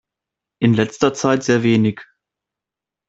In 0.61 0.73
letzter 0.73 1.13
Zeit 1.13 1.43
sehr 1.43 1.61
wenig. 1.61 2.01